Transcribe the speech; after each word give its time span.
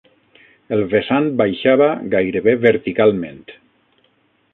El 0.77 0.79
vessant 0.93 1.27
baixava 1.41 1.89
gairebé 2.13 2.55
verticalment 2.65 3.39